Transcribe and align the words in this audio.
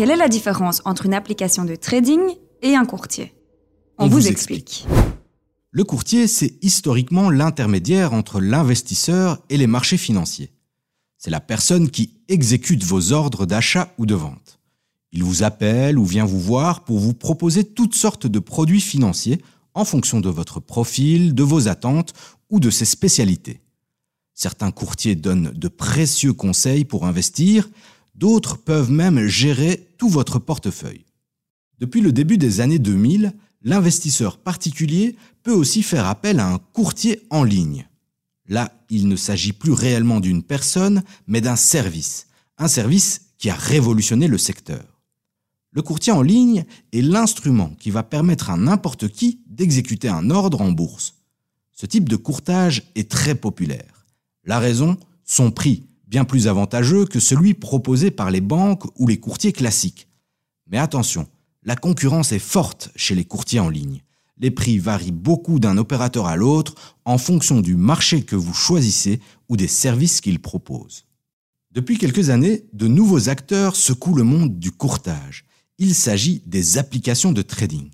quelle 0.00 0.12
est 0.12 0.16
la 0.16 0.30
différence 0.30 0.80
entre 0.86 1.04
une 1.04 1.12
application 1.12 1.66
de 1.66 1.74
trading 1.74 2.22
et 2.62 2.74
un 2.74 2.86
courtier? 2.86 3.34
On, 3.98 4.08
vous, 4.08 4.28
explique. 4.28 4.86
Le 5.72 5.84
courtier, 5.84 6.26
c'est 6.26 6.54
historiquement 6.62 7.28
l'intermédiaire 7.28 8.14
entre 8.14 8.40
l'investisseur 8.40 9.42
et 9.50 9.58
les 9.58 9.66
marchés 9.66 9.98
financiers. 9.98 10.54
C'est 11.18 11.28
la 11.28 11.38
personne 11.38 11.90
qui 11.90 12.14
exécute 12.28 12.82
vos 12.82 13.12
ordres 13.12 13.44
d'achat 13.44 13.92
ou 13.98 14.06
de 14.06 14.14
vente. 14.14 14.58
Il 15.12 15.22
vous 15.22 15.42
appelle 15.42 15.98
ou 15.98 16.06
vient 16.06 16.24
vous 16.24 16.40
voir 16.40 16.84
pour 16.84 16.98
vous 16.98 17.12
proposer 17.12 17.64
toutes 17.64 17.94
sortes 17.94 18.26
de 18.26 18.38
produits 18.38 18.80
financiers 18.80 19.42
en 19.74 19.84
fonction 19.84 20.20
de 20.20 20.30
votre 20.30 20.60
profil, 20.60 21.34
de 21.34 21.42
vos 21.42 21.68
attentes 21.68 22.14
ou 22.48 22.58
de 22.58 22.70
ses 22.70 22.86
spécialités. 22.86 23.60
Certains 24.32 24.70
courtiers 24.70 25.14
donnent 25.14 25.52
de 25.54 25.68
précieux 25.68 26.32
conseils 26.32 26.86
pour 26.86 27.04
investir, 27.04 27.68
d'autres 28.20 28.58
peuvent 28.58 28.92
même 28.92 29.26
gérer 29.26 29.88
tout 29.96 30.10
votre 30.10 30.38
portefeuille. 30.38 31.06
Depuis 31.78 32.02
le 32.02 32.12
début 32.12 32.36
des 32.36 32.60
années 32.60 32.78
2000, 32.78 33.32
l'investisseur 33.62 34.36
particulier 34.36 35.16
peut 35.42 35.54
aussi 35.54 35.82
faire 35.82 36.06
appel 36.06 36.38
à 36.38 36.46
un 36.46 36.58
courtier 36.58 37.22
en 37.30 37.42
ligne. 37.42 37.88
Là, 38.46 38.72
il 38.90 39.08
ne 39.08 39.16
s'agit 39.16 39.54
plus 39.54 39.72
réellement 39.72 40.20
d'une 40.20 40.42
personne, 40.42 41.02
mais 41.26 41.40
d'un 41.40 41.56
service, 41.56 42.26
un 42.58 42.68
service 42.68 43.22
qui 43.38 43.48
a 43.48 43.54
révolutionné 43.54 44.28
le 44.28 44.38
secteur. 44.38 44.84
Le 45.72 45.80
courtier 45.80 46.12
en 46.12 46.20
ligne 46.20 46.66
est 46.92 47.00
l'instrument 47.00 47.74
qui 47.78 47.90
va 47.90 48.02
permettre 48.02 48.50
à 48.50 48.58
n'importe 48.58 49.08
qui 49.08 49.40
d'exécuter 49.46 50.08
un 50.08 50.28
ordre 50.28 50.60
en 50.60 50.72
bourse. 50.72 51.14
Ce 51.72 51.86
type 51.86 52.08
de 52.08 52.16
courtage 52.16 52.82
est 52.96 53.10
très 53.10 53.34
populaire. 53.34 54.04
La 54.44 54.58
raison, 54.58 54.98
son 55.24 55.50
prix, 55.50 55.84
bien 56.10 56.24
plus 56.24 56.48
avantageux 56.48 57.06
que 57.06 57.20
celui 57.20 57.54
proposé 57.54 58.10
par 58.10 58.30
les 58.30 58.42
banques 58.42 58.84
ou 58.98 59.06
les 59.06 59.18
courtiers 59.18 59.52
classiques. 59.52 60.08
Mais 60.66 60.76
attention, 60.76 61.26
la 61.62 61.76
concurrence 61.76 62.32
est 62.32 62.38
forte 62.38 62.90
chez 62.96 63.14
les 63.14 63.24
courtiers 63.24 63.60
en 63.60 63.70
ligne. 63.70 64.02
Les 64.36 64.50
prix 64.50 64.78
varient 64.78 65.12
beaucoup 65.12 65.58
d'un 65.58 65.78
opérateur 65.78 66.26
à 66.26 66.36
l'autre 66.36 66.74
en 67.04 67.16
fonction 67.16 67.60
du 67.60 67.76
marché 67.76 68.22
que 68.22 68.36
vous 68.36 68.54
choisissez 68.54 69.20
ou 69.48 69.56
des 69.56 69.68
services 69.68 70.20
qu'ils 70.20 70.40
proposent. 70.40 71.06
Depuis 71.72 71.96
quelques 71.96 72.28
années, 72.30 72.66
de 72.74 72.88
nouveaux 72.88 73.28
acteurs 73.28 73.76
secouent 73.76 74.16
le 74.16 74.24
monde 74.24 74.58
du 74.58 74.72
courtage 74.72 75.46
il 75.80 75.94
s'agit 75.94 76.42
des 76.44 76.76
applications 76.76 77.32
de 77.32 77.40
trading. 77.40 77.90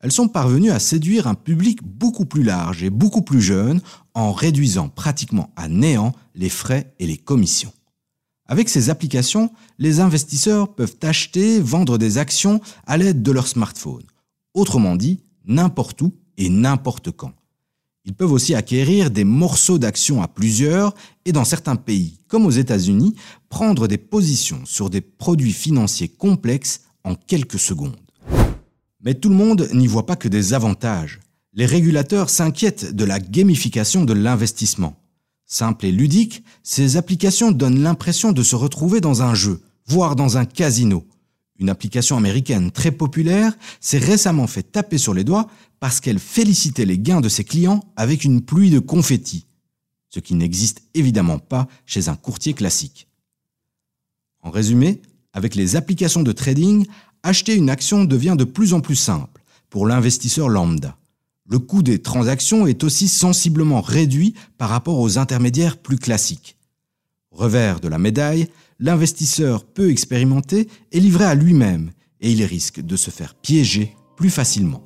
Elles 0.00 0.12
sont 0.12 0.28
parvenues 0.28 0.70
à 0.70 0.78
séduire 0.78 1.26
un 1.26 1.34
public 1.34 1.80
beaucoup 1.82 2.24
plus 2.24 2.44
large 2.44 2.84
et 2.84 2.90
beaucoup 2.90 3.22
plus 3.22 3.42
jeune 3.42 3.80
en 4.14 4.32
réduisant 4.32 4.88
pratiquement 4.88 5.50
à 5.56 5.68
néant 5.68 6.14
les 6.36 6.48
frais 6.48 6.94
et 7.00 7.06
les 7.06 7.16
commissions. 7.16 7.72
Avec 8.46 8.68
ces 8.68 8.90
applications, 8.90 9.50
les 9.78 10.00
investisseurs 10.00 10.74
peuvent 10.74 10.96
acheter, 11.02 11.60
vendre 11.60 11.98
des 11.98 12.16
actions 12.16 12.60
à 12.86 12.96
l'aide 12.96 13.22
de 13.22 13.32
leur 13.32 13.48
smartphone. 13.48 14.04
Autrement 14.54 14.96
dit, 14.96 15.20
n'importe 15.44 16.00
où 16.00 16.14
et 16.36 16.48
n'importe 16.48 17.10
quand. 17.10 17.32
Ils 18.04 18.14
peuvent 18.14 18.32
aussi 18.32 18.54
acquérir 18.54 19.10
des 19.10 19.24
morceaux 19.24 19.78
d'actions 19.78 20.22
à 20.22 20.28
plusieurs 20.28 20.94
et 21.26 21.32
dans 21.32 21.44
certains 21.44 21.76
pays, 21.76 22.18
comme 22.26 22.46
aux 22.46 22.50
États-Unis, 22.50 23.14
prendre 23.50 23.86
des 23.86 23.98
positions 23.98 24.64
sur 24.64 24.88
des 24.88 25.02
produits 25.02 25.52
financiers 25.52 26.08
complexes 26.08 26.82
en 27.04 27.16
quelques 27.16 27.58
secondes. 27.58 28.07
Mais 29.00 29.14
tout 29.14 29.28
le 29.28 29.36
monde 29.36 29.68
n'y 29.72 29.86
voit 29.86 30.06
pas 30.06 30.16
que 30.16 30.28
des 30.28 30.54
avantages. 30.54 31.20
Les 31.52 31.66
régulateurs 31.66 32.30
s'inquiètent 32.30 32.94
de 32.94 33.04
la 33.04 33.20
gamification 33.20 34.04
de 34.04 34.12
l'investissement. 34.12 34.96
Simple 35.46 35.86
et 35.86 35.92
ludique, 35.92 36.44
ces 36.62 36.96
applications 36.96 37.52
donnent 37.52 37.82
l'impression 37.82 38.32
de 38.32 38.42
se 38.42 38.56
retrouver 38.56 39.00
dans 39.00 39.22
un 39.22 39.34
jeu, 39.34 39.62
voire 39.86 40.14
dans 40.14 40.36
un 40.36 40.44
casino. 40.44 41.06
Une 41.58 41.70
application 41.70 42.16
américaine 42.16 42.70
très 42.70 42.92
populaire 42.92 43.56
s'est 43.80 43.98
récemment 43.98 44.46
fait 44.46 44.62
taper 44.62 44.98
sur 44.98 45.14
les 45.14 45.24
doigts 45.24 45.48
parce 45.80 46.00
qu'elle 46.00 46.18
félicitait 46.18 46.84
les 46.84 46.98
gains 46.98 47.20
de 47.20 47.28
ses 47.28 47.44
clients 47.44 47.84
avec 47.96 48.24
une 48.24 48.42
pluie 48.42 48.70
de 48.70 48.78
confettis, 48.78 49.46
ce 50.10 50.20
qui 50.20 50.34
n'existe 50.34 50.82
évidemment 50.94 51.38
pas 51.38 51.66
chez 51.86 52.08
un 52.08 52.16
courtier 52.16 52.52
classique. 52.52 53.08
En 54.42 54.50
résumé, 54.50 55.00
avec 55.32 55.54
les 55.54 55.76
applications 55.76 56.22
de 56.22 56.32
trading, 56.32 56.86
acheter 57.22 57.54
une 57.54 57.70
action 57.70 58.04
devient 58.04 58.36
de 58.38 58.44
plus 58.44 58.74
en 58.74 58.80
plus 58.80 58.96
simple 58.96 59.42
pour 59.70 59.86
l'investisseur 59.86 60.48
lambda. 60.48 60.96
Le 61.48 61.58
coût 61.58 61.82
des 61.82 62.00
transactions 62.00 62.66
est 62.66 62.84
aussi 62.84 63.08
sensiblement 63.08 63.80
réduit 63.80 64.34
par 64.58 64.68
rapport 64.68 64.98
aux 64.98 65.18
intermédiaires 65.18 65.78
plus 65.78 65.98
classiques. 65.98 66.56
Revers 67.30 67.80
de 67.80 67.88
la 67.88 67.98
médaille, 67.98 68.48
l'investisseur 68.78 69.64
peut 69.64 69.90
expérimenter 69.90 70.68
et 70.92 71.00
livrer 71.00 71.24
à 71.24 71.34
lui-même, 71.34 71.90
et 72.20 72.32
il 72.32 72.42
risque 72.44 72.80
de 72.80 72.96
se 72.96 73.10
faire 73.10 73.34
piéger 73.34 73.96
plus 74.16 74.30
facilement. 74.30 74.82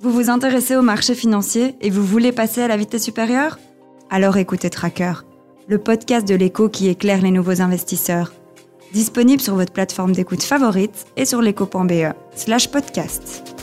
Vous 0.00 0.12
vous 0.12 0.30
intéressez 0.30 0.76
au 0.76 0.82
marché 0.82 1.14
financier 1.14 1.76
et 1.80 1.90
vous 1.90 2.04
voulez 2.04 2.32
passer 2.32 2.62
à 2.62 2.68
la 2.68 2.76
vitesse 2.76 3.04
supérieure? 3.04 3.58
Alors 4.10 4.36
écoutez 4.38 4.70
Tracker 4.70 5.12
le 5.70 5.78
podcast 5.78 6.26
de 6.26 6.34
l'écho 6.34 6.68
qui 6.68 6.88
éclaire 6.88 7.22
les 7.22 7.30
nouveaux 7.30 7.60
investisseurs. 7.60 8.32
Disponible 8.92 9.40
sur 9.40 9.54
votre 9.54 9.72
plateforme 9.72 10.12
d'écoute 10.12 10.42
favorite 10.42 11.06
et 11.16 11.24
sur 11.24 11.40
l'écho.be 11.40 12.12
slash 12.34 12.68
podcast. 12.68 13.59